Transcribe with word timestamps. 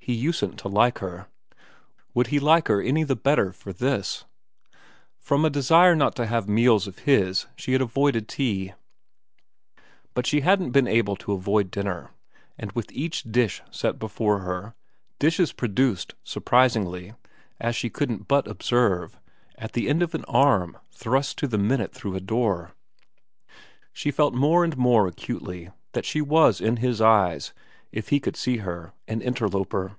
He 0.00 0.16
usedn't 0.24 0.56
to 0.60 0.68
like 0.68 1.00
her; 1.00 1.26
would 2.14 2.28
he 2.28 2.40
like 2.40 2.68
her 2.68 2.80
any 2.80 3.02
the 3.02 3.14
better 3.14 3.52
for 3.52 3.74
this? 3.74 4.24
From 5.18 5.44
a 5.44 5.50
desire 5.50 5.94
not 5.94 6.16
to 6.16 6.24
have 6.24 6.48
meals 6.48 6.86
of 6.86 7.00
his 7.00 7.44
she 7.56 7.74
had 7.74 7.82
avoided 7.82 8.26
tea, 8.26 8.72
but 10.14 10.26
she 10.26 10.40
hadn't 10.40 10.70
been 10.70 10.88
able 10.88 11.14
to 11.16 11.32
avoid 11.34 11.70
dinner, 11.70 12.10
and 12.56 12.72
with 12.72 12.90
each 12.90 13.24
dish 13.24 13.60
set 13.70 13.98
before 13.98 14.38
her 14.38 14.72
dishes 15.18 15.52
produced 15.52 16.14
surprisingly, 16.24 17.12
as 17.60 17.78
VERA 17.78 17.90
299 17.90 17.90
she 17.90 17.90
couldn't 17.90 18.28
but 18.28 18.48
observe, 18.48 19.18
at 19.58 19.74
the 19.74 19.90
end 19.90 20.02
of 20.02 20.14
an 20.14 20.24
arm 20.24 20.78
thrust 20.90 21.36
to 21.36 21.46
the 21.46 21.58
minute 21.58 21.92
through 21.92 22.14
a 22.16 22.20
door 22.20 22.72
she 23.92 24.10
felt 24.10 24.32
more 24.32 24.64
and 24.64 24.78
more 24.78 25.06
acutely 25.06 25.68
that 25.92 26.06
she 26.06 26.22
was 26.22 26.62
in 26.62 26.78
his 26.78 27.02
eyes, 27.02 27.52
if 27.90 28.10
he 28.10 28.20
could 28.20 28.34
only 28.34 28.38
see 28.38 28.56
her, 28.58 28.92
an 29.06 29.22
interloper. 29.22 29.96